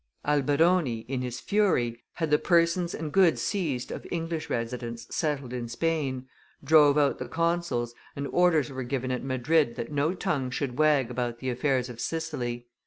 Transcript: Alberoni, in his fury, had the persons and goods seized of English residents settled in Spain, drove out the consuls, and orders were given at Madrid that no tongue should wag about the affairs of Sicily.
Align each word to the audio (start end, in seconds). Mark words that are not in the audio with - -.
Alberoni, 0.25 1.01
in 1.07 1.21
his 1.21 1.39
fury, 1.39 2.01
had 2.13 2.31
the 2.31 2.39
persons 2.39 2.95
and 2.95 3.11
goods 3.11 3.39
seized 3.39 3.91
of 3.91 4.07
English 4.09 4.49
residents 4.49 5.05
settled 5.15 5.53
in 5.53 5.67
Spain, 5.69 6.25
drove 6.63 6.97
out 6.97 7.19
the 7.19 7.27
consuls, 7.27 7.93
and 8.15 8.25
orders 8.29 8.71
were 8.71 8.81
given 8.81 9.11
at 9.11 9.23
Madrid 9.23 9.75
that 9.75 9.91
no 9.91 10.15
tongue 10.15 10.49
should 10.49 10.79
wag 10.79 11.11
about 11.11 11.37
the 11.37 11.51
affairs 11.51 11.87
of 11.87 12.01
Sicily. 12.01 12.65